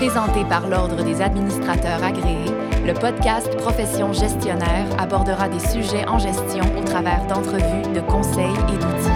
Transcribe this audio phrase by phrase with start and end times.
[0.00, 2.50] Présenté par l'Ordre des administrateurs agréés,
[2.86, 8.78] le podcast Profession gestionnaire abordera des sujets en gestion au travers d'entrevues, de conseils et
[8.78, 9.10] d'outils.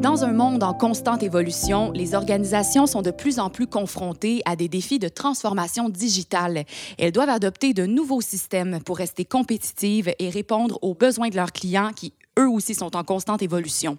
[0.00, 4.56] Dans un monde en constante évolution, les organisations sont de plus en plus confrontées à
[4.56, 6.64] des défis de transformation digitale.
[6.98, 11.52] Elles doivent adopter de nouveaux systèmes pour rester compétitives et répondre aux besoins de leurs
[11.52, 13.98] clients qui, eux aussi, sont en constante évolution.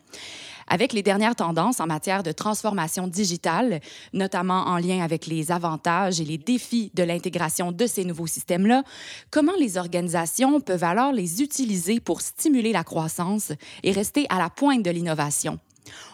[0.67, 3.81] Avec les dernières tendances en matière de transformation digitale,
[4.13, 8.83] notamment en lien avec les avantages et les défis de l'intégration de ces nouveaux systèmes-là,
[9.31, 13.51] comment les organisations peuvent alors les utiliser pour stimuler la croissance
[13.83, 15.59] et rester à la pointe de l'innovation?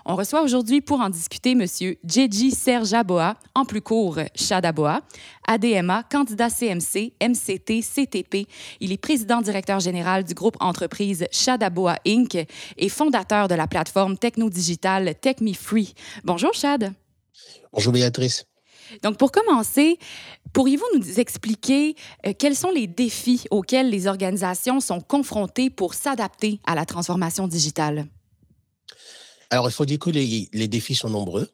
[0.05, 1.65] On reçoit aujourd'hui pour en discuter M.
[2.03, 5.01] Djeji Serge Aboa, en plus court Chadaboa,
[5.47, 8.47] ADMA, candidat CMC, MCT, CTP.
[8.79, 12.35] Il est président-directeur général du groupe entreprise Chadaboa Inc.
[12.77, 15.93] et fondateur de la plateforme techno-digitale TechMeFree.
[16.23, 16.93] Bonjour Chad.
[17.71, 18.45] Bonjour Béatrice.
[19.03, 19.99] Donc, pour commencer,
[20.53, 21.95] pourriez-vous nous expliquer
[22.25, 27.47] euh, quels sont les défis auxquels les organisations sont confrontées pour s'adapter à la transformation
[27.47, 28.07] digitale?
[29.51, 31.49] Alors, il faut dire que les, défis sont nombreux.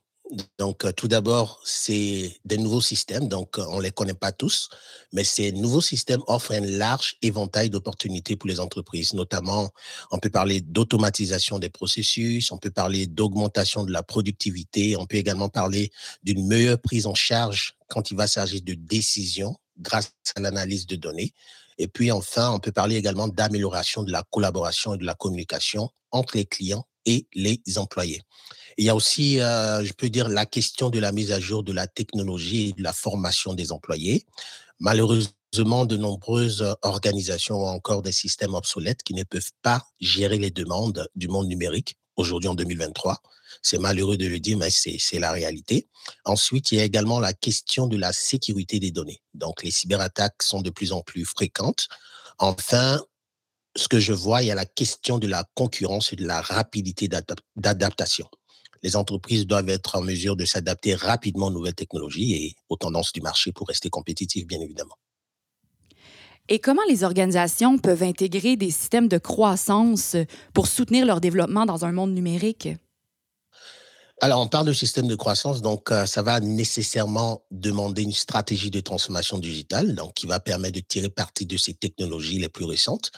[0.58, 3.30] Donc, euh, tout d'abord, c'est des nouveaux systèmes.
[3.30, 4.70] Donc, euh, on ne les connaît pas tous,
[5.14, 9.14] mais ces nouveaux systèmes offrent un large éventail d'opportunités pour les entreprises.
[9.14, 9.70] Notamment,
[10.12, 15.18] on peut parler d'automatisation des processus, on peut parler d'augmentation de la productivité, on peut
[15.18, 15.92] également parler
[16.24, 20.98] d'une meilleure prise en charge quand il va s'agir de décisions grâce à l'analyse de
[20.98, 21.34] données.
[21.78, 25.92] Et puis, enfin, on peut parler également d'amélioration de la collaboration et de la communication
[26.12, 28.22] entre les clients et les employés.
[28.78, 31.64] Il y a aussi, euh, je peux dire, la question de la mise à jour
[31.64, 34.26] de la technologie et de la formation des employés.
[34.80, 40.52] Malheureusement, de nombreuses organisations ont encore des systèmes obsolètes qui ne peuvent pas gérer les
[40.52, 43.22] demandes du monde numérique aujourd'hui en 2023.
[43.62, 45.88] C'est malheureux de le dire, mais c'est la réalité.
[46.26, 49.22] Ensuite, il y a également la question de la sécurité des données.
[49.34, 51.88] Donc, les cyberattaques sont de plus en plus fréquentes.
[52.38, 53.02] Enfin,
[53.76, 56.42] ce que je vois, il y a la question de la concurrence et de la
[56.42, 57.10] rapidité
[57.56, 58.28] d'adaptation.
[58.84, 63.12] Les entreprises doivent être en mesure de s'adapter rapidement aux nouvelles technologies et aux tendances
[63.14, 64.96] du marché pour rester compétitifs, bien évidemment.
[66.48, 70.16] Et comment les organisations peuvent intégrer des systèmes de croissance
[70.54, 72.70] pour soutenir leur développement dans un monde numérique?
[74.22, 78.72] Alors, on parle de système de croissance, donc euh, ça va nécessairement demander une stratégie
[78.72, 82.64] de transformation digitale, donc qui va permettre de tirer parti de ces technologies les plus
[82.64, 83.12] récentes.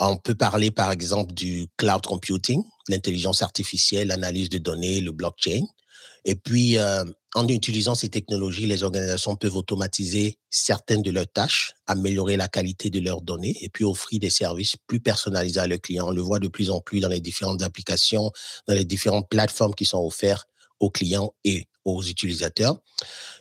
[0.00, 5.66] On peut parler, par exemple, du cloud computing, l'intelligence artificielle, l'analyse de données, le blockchain.
[6.24, 7.04] Et puis, euh,
[7.34, 12.90] en utilisant ces technologies, les organisations peuvent automatiser certaines de leurs tâches, améliorer la qualité
[12.90, 16.08] de leurs données et puis offrir des services plus personnalisés à leurs clients.
[16.08, 18.32] On le voit de plus en plus dans les différentes applications,
[18.66, 20.48] dans les différentes plateformes qui sont offertes
[20.80, 22.78] aux clients et aux utilisateurs.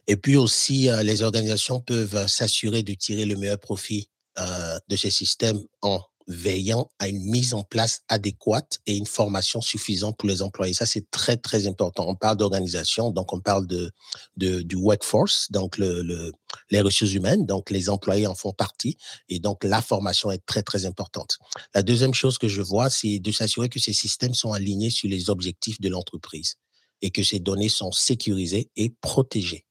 [0.07, 4.09] Et puis aussi, euh, les organisations peuvent s'assurer de tirer le meilleur profit
[4.40, 9.62] euh, de ces systèmes en veillant à une mise en place adéquate et une formation
[9.62, 10.75] suffisante pour les employés.
[10.75, 12.06] Ça, c'est très, très important.
[12.07, 13.91] On parle d'organisation, donc on parle de,
[14.38, 16.31] de, du workforce, donc le, le,
[16.69, 18.95] les ressources humaines, donc les employés en font partie.
[19.28, 21.40] Et donc, la formation est très, très importante.
[21.73, 25.09] La deuxième chose que je vois, c'est de s'assurer que ces systèmes sont alignés sur
[25.09, 26.56] les objectifs de l'entreprise
[27.01, 29.66] et que ces données sont sécurisées et protégées.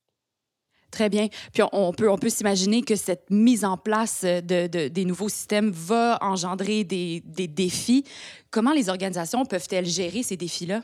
[0.90, 1.28] Très bien.
[1.52, 6.84] Puis on peut, s'imaginer que cette mise en place de, des nouveaux systèmes va engendrer
[6.84, 8.04] des, défis.
[8.50, 10.82] Comment les organisations peuvent-elles gérer ces défis-là?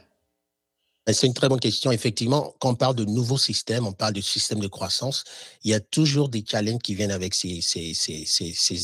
[1.06, 1.92] Ben, c'est une très bonne question.
[1.92, 5.24] Effectivement, quand on parle de nouveaux systèmes, on parle de systèmes de croissance,
[5.62, 7.60] il y a toujours des challenges qui viennent avec ces,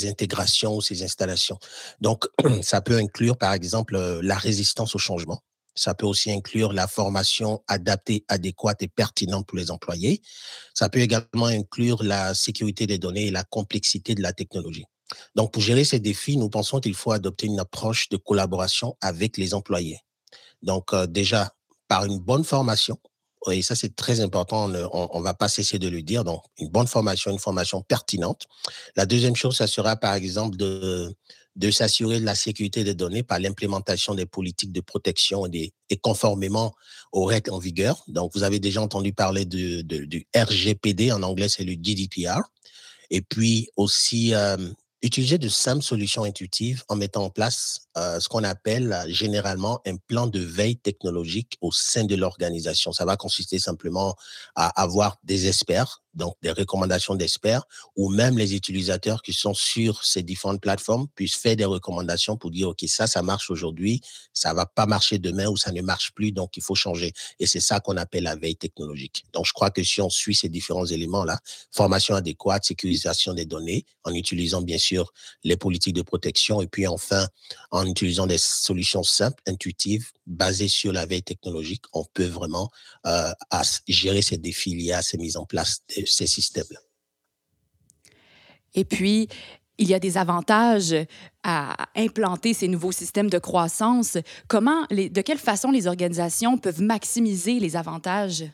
[0.07, 1.59] intégrations, ces installations.
[2.01, 2.27] Donc,
[2.63, 5.41] ça peut inclure, par exemple, euh, la résistance au changement.
[5.75, 10.21] Ça peut aussi inclure la formation adaptée, adéquate et pertinente pour les employés.
[10.75, 14.85] Ça peut également inclure la sécurité des données et la complexité de la technologie.
[15.35, 19.37] Donc, pour gérer ces défis, nous pensons qu'il faut adopter une approche de collaboration avec
[19.37, 19.99] les employés.
[20.63, 21.53] Donc, euh, déjà,
[21.89, 22.99] par une bonne formation,
[23.51, 26.69] et ça c'est très important, on ne va pas cesser de le dire, donc une
[26.69, 28.45] bonne formation, une formation pertinente.
[28.97, 31.17] La deuxième chose, ça sera par exemple de,
[31.61, 36.75] de s'assurer de la sécurité des données par l'implémentation des politiques de protection et, conformément
[37.13, 38.03] aux règles en vigueur.
[38.09, 42.41] Donc, vous avez déjà entendu parler de, du RGPD, en anglais, c'est le GDPR.
[43.11, 44.57] Et puis aussi, euh,
[45.03, 50.27] utiliser de simples solutions intuitives en mettant en place ce qu'on appelle généralement un plan
[50.27, 52.93] de veille technologique au sein de l'organisation.
[52.93, 54.15] Ça va consister simplement
[54.55, 57.63] à avoir des experts donc des recommandations d'experts,
[57.97, 62.51] ou même les utilisateurs qui sont sur ces différentes plateformes puissent faire des recommandations pour
[62.51, 64.01] dire, OK, ça, ça marche aujourd'hui,
[64.33, 67.13] ça va pas marcher demain ou ça ne marche plus, donc il faut changer.
[67.39, 69.25] Et c'est ça qu'on appelle la veille technologique.
[69.33, 71.39] Donc, je crois que si on suit ces différents éléments-là,
[71.71, 75.13] formation adéquate, sécurisation des données, en utilisant bien sûr
[75.45, 77.27] les politiques de protection, et puis enfin,
[77.71, 82.71] en utilisant des solutions simples, intuitives, basées sur la veille technologique, on peut vraiment
[83.07, 83.31] euh,
[83.89, 86.81] gérer ces défis liés à ces mises en place ces systèmes-là.
[88.75, 89.29] Et puis,
[89.79, 90.95] il y a des avantages
[91.43, 94.19] à implanter ces nouveaux systèmes de croissance.
[94.47, 98.45] Comment, de quelle façon les organisations peuvent maximiser les avantages?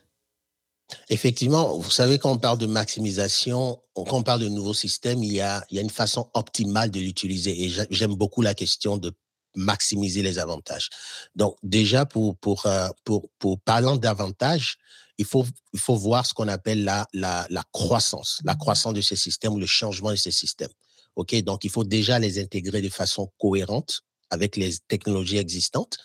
[1.08, 5.32] Effectivement, vous savez, quand on parle de maximisation, quand on parle de nouveaux systèmes, il
[5.32, 7.64] y a, il y a une façon optimale de l'utiliser.
[7.64, 9.12] Et j'aime beaucoup la question de
[9.56, 10.90] maximiser les avantages.
[11.34, 14.76] Donc, déjà, pour, pour, euh, pour, pour parlant d'avantages,
[15.18, 19.00] il faut, il faut voir ce qu'on appelle la, la, la, croissance, la croissance de
[19.00, 20.72] ces systèmes ou le changement de ces systèmes.
[21.16, 21.34] OK?
[21.42, 25.96] Donc, il faut déjà les intégrer de façon cohérente avec les technologies existantes.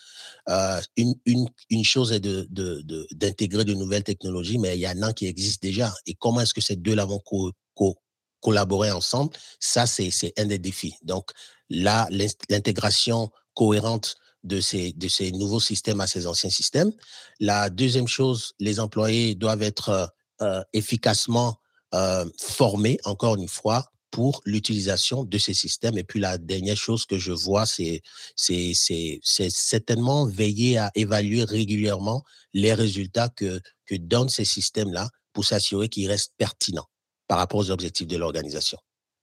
[0.48, 4.88] Euh, une, une, une, chose est d'intégrer de, de, de, nouvelles technologies, mais il y
[4.88, 5.94] en a qui existent déjà.
[6.06, 7.96] Et comment est-ce que ces deux-là vont co co
[8.40, 9.32] collaborer ensemble?
[9.60, 10.94] Ça, c'est un des défis.
[11.02, 11.30] Donc,
[11.70, 12.08] là,
[12.50, 16.92] l'intégration cohérente de ces, de ces nouveaux systèmes à ces anciens systèmes.
[17.40, 20.06] La deuxième chose, les employés doivent être euh,
[20.42, 21.56] euh, efficacement
[21.94, 25.98] euh, formés, encore une fois, pour l'utilisation de ces systèmes.
[25.98, 28.02] Et puis la dernière chose que je vois, c'est
[28.36, 32.22] certainement veiller à évaluer régulièrement
[32.52, 36.88] les résultats que, que donnent ces systèmes-là pour s'assurer qu'ils restent pertinents
[37.26, 38.78] par rapport aux objectifs de l'organisation.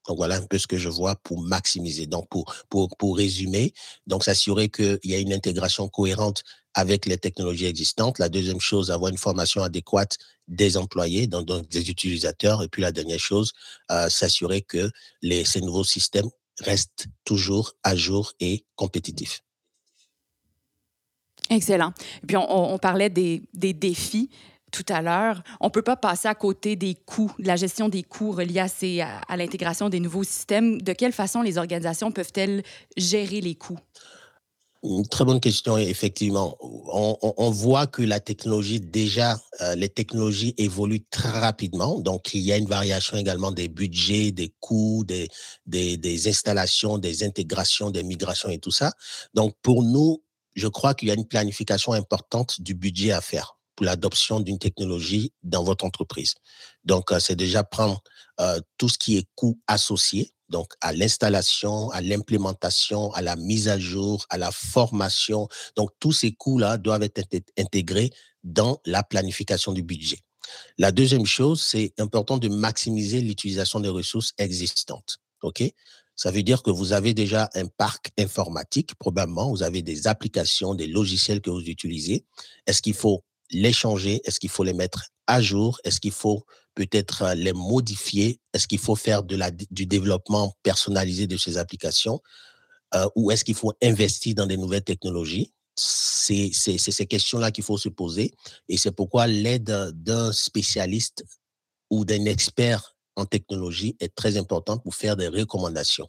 [0.08, 2.06] Donc voilà un peu ce que je vois pour maximiser.
[2.06, 3.72] Donc pour, pour, pour résumer,
[4.06, 6.42] donc s'assurer qu'il y a une intégration cohérente
[6.74, 8.18] avec les technologies existantes.
[8.18, 10.18] La deuxième chose, avoir une formation adéquate
[10.48, 12.62] des employés, donc, des utilisateurs.
[12.62, 13.52] Et puis la dernière chose,
[13.90, 14.90] euh, s'assurer que
[15.22, 16.28] les, ces nouveaux systèmes
[16.60, 19.40] restent toujours à jour et compétitifs.
[21.48, 21.92] Excellent.
[22.22, 24.30] Et puis on, parlait des, des défis
[24.70, 27.88] tout à l'heure, on ne peut pas passer à côté des coûts, de la gestion
[27.88, 28.60] des coûts reliés
[29.00, 30.80] à, à, l'intégration des nouveaux systèmes.
[30.80, 32.62] De quelle façon les organisations peuvent-elles
[32.96, 33.80] gérer les coûts?
[34.82, 36.56] Une très bonne question, effectivement.
[36.60, 41.98] On, on, voit que la technologie, déjà, euh, les technologies évoluent très rapidement.
[41.98, 45.28] Donc, il y a une variation également des budgets, des coûts, des,
[45.66, 48.94] des, des installations, des intégrations, des migrations et tout ça.
[49.34, 50.22] Donc, pour nous,
[50.54, 55.32] je crois qu'il y a une planification importante du budget à faire l'adoption d'une technologie
[55.42, 56.34] dans votre entreprise.
[56.84, 58.02] Donc, euh, c'est déjà prendre
[58.40, 63.68] euh, tout ce qui est coût associé, donc à l'installation, à l'implémentation, à la mise
[63.68, 65.48] à jour, à la formation.
[65.76, 67.22] Donc, tous ces coûts-là doivent être
[67.58, 68.10] intégrés
[68.44, 70.18] dans la planification du budget.
[70.78, 75.18] La deuxième chose, c'est important de maximiser l'utilisation des ressources existantes.
[75.42, 75.62] OK?
[76.16, 80.74] Ça veut dire que vous avez déjà un parc informatique, probablement, vous avez des applications,
[80.74, 82.26] des logiciels que vous utilisez.
[82.66, 84.20] Est-ce qu'il faut les changer?
[84.24, 85.80] Est-ce qu'il faut les mettre à jour?
[85.84, 86.44] Est-ce qu'il faut
[86.74, 88.40] peut-être euh, les modifier?
[88.52, 92.20] Est-ce qu'il faut faire du développement personnalisé de ces applications
[92.94, 95.52] euh, Ou est-ce qu'il faut investir dans des nouvelles technologies?
[95.76, 98.34] C'est ces questions-là qu'il faut se poser.
[98.68, 101.24] Et c'est pourquoi l'aide d'un spécialiste
[101.88, 106.08] ou d'un expert en technologie est très importante pour faire des recommandations.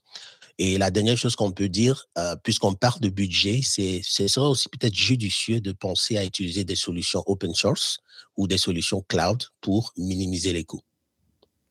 [0.58, 4.48] Et la dernière chose qu'on peut dire, euh, puisqu'on parle de budget, c'est ce serait
[4.48, 8.00] aussi peut-être judicieux de penser à utiliser des solutions open source
[8.38, 10.82] ou des solutions cloud pour minimiser les coûts.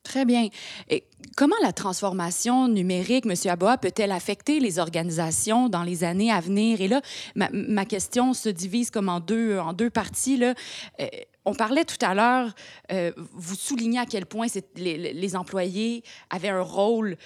[0.02, 0.49] Très bien.
[0.88, 1.04] Et
[1.37, 3.34] comment la transformation numérique, M.
[3.50, 6.80] Aboa, peut-elle affecter les organisations dans les années à venir?
[6.80, 7.02] Et là,
[7.34, 10.38] ma, question se divise comme en deux, en deux parties.
[10.38, 10.54] Là.
[11.00, 11.06] Euh,
[11.44, 12.54] on parlait tout à l'heure,
[12.92, 14.46] euh, vous soulignez à quel point
[14.76, 17.16] les, employés avaient un rôle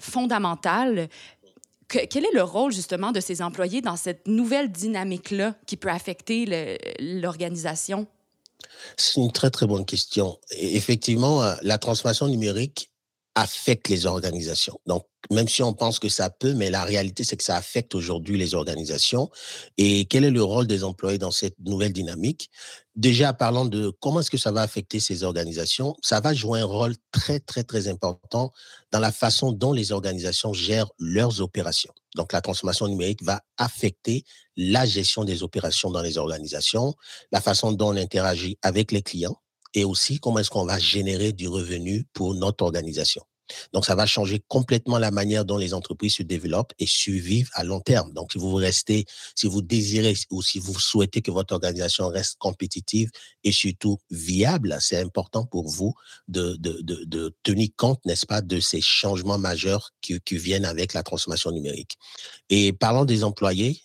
[0.00, 1.08] fondamentale.
[1.88, 6.78] quel est le rôle justement de ces employés dans cette nouvelle dynamique-là qui peut affecter
[7.00, 8.06] l'organisation?
[8.96, 10.38] C'est une très, très bonne question.
[10.50, 12.90] effectivement, euh, la transformation numérique
[13.38, 14.80] affecte les organisations.
[14.86, 17.94] Donc, même si on pense que ça peut, mais la réalité, c'est que ça affecte
[17.94, 19.30] aujourd'hui les organisations.
[19.76, 22.50] Et quel est le rôle des employés dans cette nouvelle dynamique?
[22.96, 26.64] Déjà, parlant de comment est-ce que ça va affecter ces organisations, ça va jouer un
[26.64, 28.52] rôle très, très, très important
[28.90, 31.92] dans la façon dont les organisations gèrent leurs opérations.
[32.16, 34.24] Donc, la transformation numérique va affecter
[34.56, 36.92] la gestion des opérations dans les organisations,
[37.30, 39.38] la façon dont on interagit avec les clients
[39.74, 43.22] et aussi comment est-ce qu'on va générer du revenu pour notre organisation.
[43.72, 47.64] Donc, ça va changer complètement la manière dont les entreprises se développent et survivent à
[47.64, 48.12] long terme.
[48.12, 52.36] Donc, si vous restez, si vous désirez ou si vous souhaitez que votre organisation reste
[52.38, 53.10] compétitive
[53.44, 55.94] et surtout viable, c'est important pour vous
[56.28, 60.66] de, de, de, de tenir compte, n'est-ce pas, de ces changements majeurs qui, qui viennent
[60.66, 61.96] avec la transformation numérique.
[62.50, 63.80] Et parlant des employés,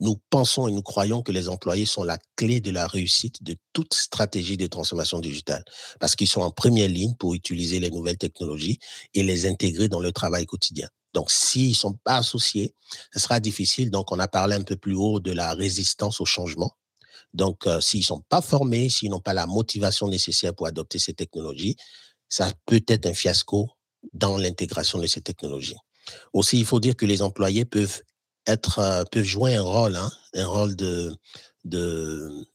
[0.00, 3.56] nous pensons et nous croyons que les employés sont la clé de la réussite de
[3.72, 5.64] toute stratégie de transformation digitale
[5.98, 8.78] parce qu'ils sont en première ligne pour utiliser les nouvelles technologies
[9.14, 10.88] et les intégrer dans le travail quotidien.
[11.14, 12.74] Donc, s'ils ne sont pas associés,
[13.12, 13.90] ce sera difficile.
[13.90, 16.76] Donc, on a parlé un peu plus haut de la résistance au changement.
[17.34, 20.98] Donc, euh, s'ils ne sont pas formés, s'ils n'ont pas la motivation nécessaire pour adopter
[20.98, 21.76] ces technologies,
[22.28, 23.70] ça peut être un fiasco
[24.12, 25.76] dans l'intégration de ces technologies.
[26.32, 28.02] Aussi, il faut dire que les employés peuvent
[28.46, 31.14] être, euh, peuvent jouer un rôle, hein, un rôle de,
[31.64, 32.46] de,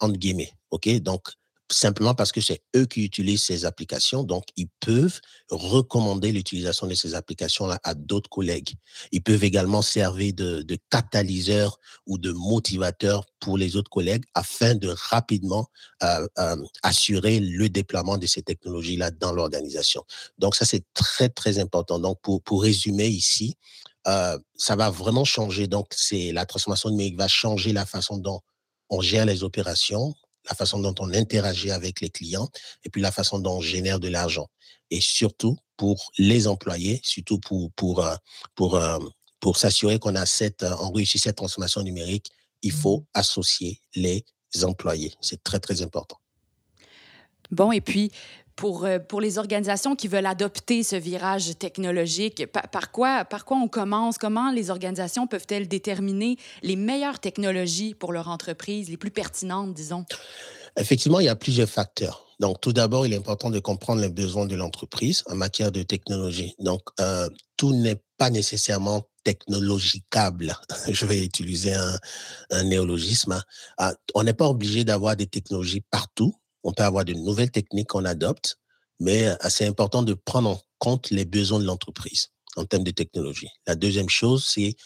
[0.00, 0.52] entre guillemets.
[0.70, 0.88] OK?
[1.00, 1.28] Donc,
[1.72, 6.94] simplement parce que c'est eux qui utilisent ces applications, donc ils peuvent recommander l'utilisation de
[6.94, 8.74] ces applications-là à d'autres collègues.
[9.10, 14.74] Ils peuvent également servir de, de catalyseur ou de motivateur pour les autres collègues afin
[14.74, 15.68] de rapidement
[16.02, 20.04] euh, euh, assurer le déploiement de ces technologies-là dans l'organisation.
[20.38, 21.98] Donc ça, c'est très, très important.
[21.98, 23.56] Donc pour, pour résumer ici,
[24.06, 25.66] euh, ça va vraiment changer.
[25.66, 28.40] Donc, c'est la transformation numérique va changer la façon dont
[28.90, 30.14] on gère les opérations,
[30.48, 32.48] la façon dont on interagit avec les clients
[32.84, 34.48] et puis la façon dont on génère de l'argent.
[34.90, 38.14] Et surtout pour les employés, surtout pour, pour, euh,
[38.54, 38.98] pour, euh,
[39.40, 42.30] pour s'assurer qu'on a cette, on réussit cette transformation numérique,
[42.62, 43.06] il faut mmh.
[43.14, 44.24] associer les
[44.62, 45.14] employés.
[45.20, 46.18] C'est très, très important.
[47.50, 48.10] Bon, et puis,
[48.62, 53.56] pour, euh, pour les organisations qui veulent adopter ce virage technologique, par, quoi, par quoi
[53.56, 54.18] on commence?
[54.18, 60.04] Comment les organisations peuvent-elles déterminer les meilleures technologies pour leur entreprise, les plus pertinentes, disons?
[60.76, 62.24] Effectivement, il y a plusieurs facteurs.
[62.38, 65.82] Donc, tout d'abord, il est important de comprendre les besoins de l'entreprise en matière de
[65.82, 66.54] technologie.
[66.60, 70.56] Donc, euh, tout n'est pas nécessairement technologicable.
[70.88, 71.98] Je vais utiliser un,
[72.50, 73.32] un néologisme.
[73.32, 73.42] Hein.
[73.76, 76.32] Ah, on n'est pas obligé d'avoir des technologies partout
[76.64, 78.58] on peut avoir de nouvelles techniques qu'on adopte,
[79.00, 82.90] mais euh, c'est important de prendre en compte les besoins de l'entreprise en termes de
[82.90, 83.48] technologie.
[83.66, 84.76] La deuxième chose, c'est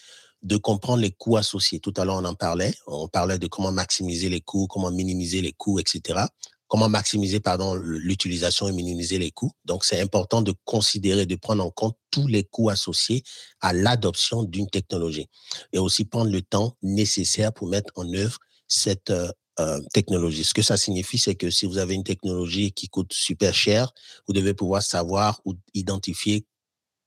[0.43, 1.81] de comprendre les coûts associés.
[1.81, 2.75] Tout à l'heure, on en parlait.
[2.87, 6.21] On parlait de comment maximiser les coûts, comment minimiser les coûts, etc.
[6.69, 9.53] Comment maximiser, pardon, l'utilisation et minimiser les coûts.
[9.65, 13.23] Donc, c'est important de considérer, de prendre en compte tous les coûts associés
[13.61, 15.29] à l'adoption d'une technologie
[15.73, 20.45] et aussi prendre le temps nécessaire pour mettre en œuvre cette euh, euh, technologie.
[20.45, 23.93] Ce que ça signifie, c'est que si vous avez une technologie qui coûte super cher,
[24.27, 26.47] vous devez pouvoir savoir ou identifier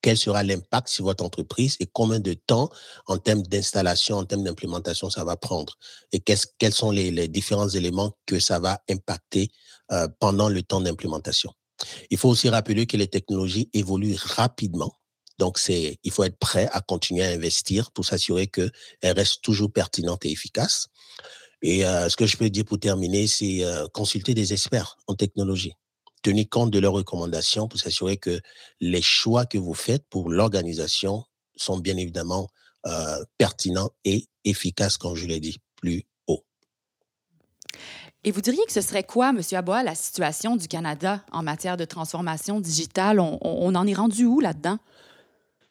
[0.02, 2.70] quel sera l'impact sur votre entreprise et combien de temps
[3.08, 5.78] en termes d'installation, en termes d'implémentation ça va prendre
[6.12, 9.50] et quels sont les, différents éléments que ça va impacter
[9.92, 11.52] euh, pendant le temps d'implémentation.
[12.10, 14.94] Il faut aussi rappeler que les technologies évoluent rapidement.
[15.38, 18.72] Donc, c'est, il faut être prêt à continuer à investir pour s'assurer qu'elles
[19.04, 20.88] restent toujours pertinentes et efficaces.
[21.62, 25.16] Et euh, ce que je peux dire pour terminer, c'est euh, consulter des experts en
[25.16, 25.74] technologie.
[26.22, 28.40] Tenir compte de leurs recommandations pour s'assurer que
[28.80, 31.24] les choix que vous faites pour l'organisation
[31.56, 32.50] sont bien évidemment
[32.88, 36.44] euh, pertinents et efficaces, comme je l'ai dit plus haut.
[38.24, 39.42] Et vous diriez que ce serait quoi, M.
[39.54, 43.20] Abois, la situation du Canada en matière de transformation digitale?
[43.20, 44.80] On en est rendu où là-dedans?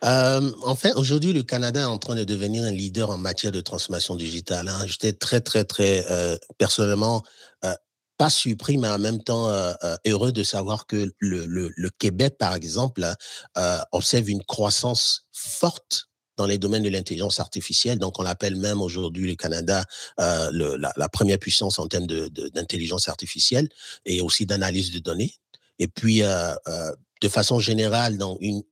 [0.05, 3.53] Euh, en fait, aujourd'hui, le Canada est en train de devenir un leader en matière
[3.53, 4.69] de transformation digitale.
[4.69, 4.87] Hein.
[4.87, 7.25] J'étais très, très, très euh, personnellement
[7.65, 7.75] euh,
[8.17, 11.91] pas surpris, mais en même temps euh, euh, heureux de savoir que le, le, le
[11.91, 13.05] Québec, par exemple,
[13.57, 17.99] euh, observe une croissance forte dans les domaines de l'intelligence artificielle.
[17.99, 19.85] Donc, on l'appelle même aujourd'hui le Canada
[20.19, 23.69] le, la, première puissance en termes d'intelligence de, de, artificielle
[24.05, 25.35] et aussi d'analyse de données.
[25.81, 28.63] Et puis, de façon générale, dans une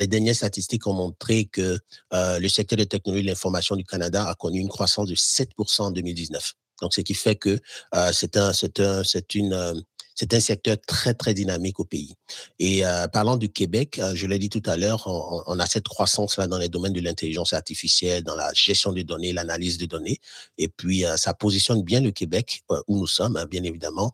[0.00, 1.78] les dernières statistiques ont montré que
[2.12, 5.82] euh, le secteur des technologies de l'information du Canada a connu une croissance de 7%
[5.82, 6.54] en 2019.
[6.80, 7.58] Donc, ce qui fait que
[7.94, 9.74] euh, c'est un, c'est un, c'est une, euh,
[10.14, 12.14] c'est un secteur très, très dynamique au pays.
[12.58, 12.82] Et
[13.14, 16.68] parlant du Québec, je l'ai dit tout à l'heure, on, a cette croissance-là dans les
[16.68, 20.20] domaines de l'intelligence artificielle, dans la gestion des données, l'analyse des données.
[20.58, 24.12] Et puis, ça positionne bien le Québec, où nous sommes, hein, bien évidemment,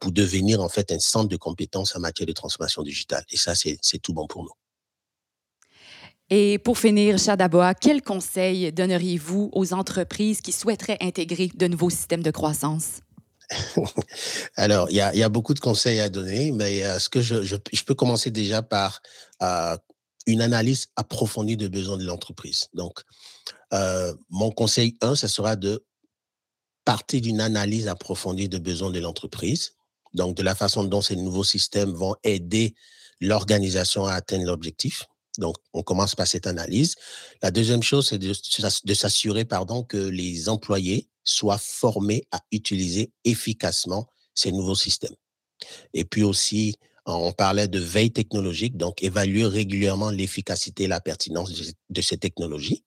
[0.00, 3.24] pour devenir en fait un centre de compétences en matière de transformation digitale.
[3.30, 4.63] Et ça, c'est tout bon pour nous.
[6.30, 12.22] Et pour finir, Chadaboa, quel conseil donneriez-vous aux entreprises qui souhaiteraient intégrer de nouveaux systèmes
[12.22, 13.00] de croissance?
[14.56, 17.94] Alors, il y, a, beaucoup de conseils à donner, mais euh, ce que je, peux
[17.94, 19.02] commencer déjà par
[19.42, 19.76] euh,
[20.26, 22.68] une analyse approfondie des besoins de l'entreprise.
[22.72, 23.02] Donc,
[23.74, 25.84] euh, mon conseil 1, ce sera de
[26.86, 29.72] partir d'une analyse approfondie des besoins de l'entreprise,
[30.14, 32.74] donc de la façon dont ces nouveaux systèmes vont aider
[33.20, 35.04] l'organisation a atteint l'objectif.
[35.38, 36.94] Donc, on commence par cette analyse.
[37.42, 44.06] La deuxième chose, c'est de, s'assurer pardon, que les employés soient formés à utiliser efficacement
[44.34, 45.14] ces nouveaux systèmes.
[45.92, 46.76] Et puis aussi,
[47.06, 51.52] on parlait de veille technologique, donc évaluer régulièrement l'efficacité et la pertinence
[51.90, 52.84] de ces technologies.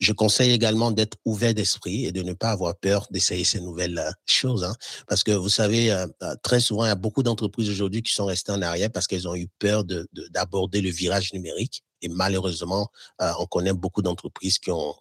[0.00, 3.98] Je conseille également d'être ouvert d'esprit et de ne pas avoir peur d'essayer ces nouvelles
[3.98, 4.64] euh, choses.
[4.64, 4.74] Hein,
[5.06, 8.12] parce que vous savez, euh, euh, très souvent, il y a beaucoup d'entreprises aujourd'hui qui
[8.12, 11.82] sont restées en arrière parce qu'elles ont eu peur d'aborder le virage numérique.
[12.02, 12.88] Et malheureusement,
[13.18, 14.94] on connaît beaucoup d'entreprises qui ont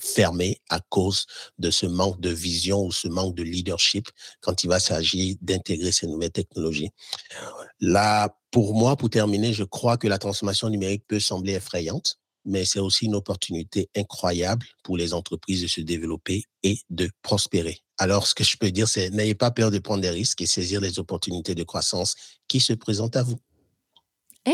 [0.00, 1.26] fermé à cause
[1.58, 4.08] de ce manque de vision ou ce manque de leadership
[4.40, 6.90] quand il va s'agir d'intégrer ces nouvelles technologies.
[7.80, 12.64] Là, pour moi, pour terminer, je crois que la transformation numérique peut sembler effrayante, mais
[12.64, 17.78] c'est aussi une opportunité incroyable pour les entreprises de se développer et de prospérer.
[17.98, 20.46] Alors, ce que je peux dire, c'est n'ayez pas peur de prendre des risques et
[20.46, 22.14] saisir les opportunités de croissance
[22.48, 23.38] qui se présentent à vous.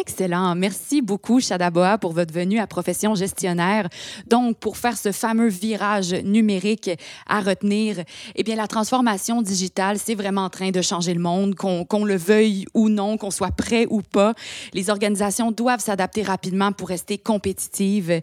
[0.00, 0.56] Excellent.
[0.56, 3.88] Merci beaucoup, Shadaboa, pour votre venue à Profession gestionnaire.
[4.26, 6.90] Donc, pour faire ce fameux virage numérique
[7.28, 8.02] à retenir,
[8.34, 12.16] eh bien, la transformation digitale, c'est vraiment en train de changer le monde, qu'on le
[12.16, 14.34] veuille ou non, qu'on soit prêt ou pas.
[14.72, 18.20] Les organisations doivent s'adapter rapidement pour rester compétitives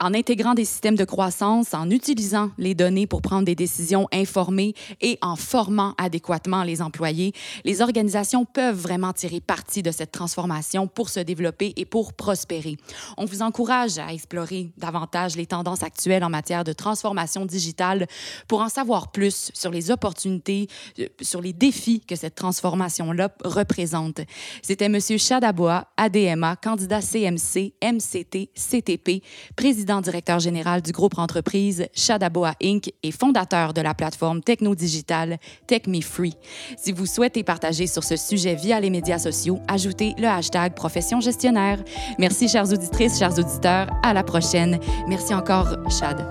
[0.00, 4.74] en intégrant des systèmes de croissance, en utilisant les données pour prendre des décisions informées
[5.00, 7.32] et en formant adéquatement les employés.
[7.64, 12.76] Les organisations peuvent vraiment tirer parti de cette transformation pour se développer et pour prospérer.
[13.16, 18.06] On vous encourage à explorer davantage les tendances actuelles en matière de transformation digitale
[18.48, 20.66] pour en savoir plus sur les opportunités,
[20.98, 24.20] euh, sur les défis que cette transformation-là représente.
[24.62, 24.98] C'était M.
[25.00, 29.22] Chadabois, ADMA, candidat CMC, MCT, CTP,
[29.56, 32.92] président directeur général du groupe entreprise Chadabois Inc.
[33.02, 36.34] et fondateur de la plateforme techno-digitale TechMeFree.
[36.76, 41.03] Si vous souhaitez partager sur ce sujet via les médias sociaux, ajoutez le hashtag professionnel
[41.20, 41.78] gestionnaire.
[42.18, 43.88] Merci, chères auditrices, chers auditeurs.
[44.02, 44.78] À la prochaine.
[45.08, 46.26] Merci encore, Chad.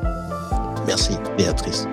[0.88, 1.88] Merci, Béatrice.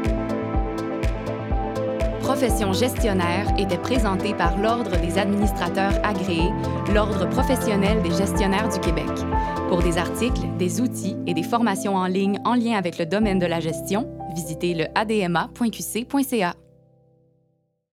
[2.21, 6.51] Profession gestionnaire était présentée par l'Ordre des administrateurs agréés,
[6.95, 9.11] l'Ordre professionnel des gestionnaires du Québec.
[9.69, 13.41] Pour des articles, des outils et des formations en ligne en lien avec le domaine
[13.41, 16.55] de la gestion, visitez le adma.qc.ca.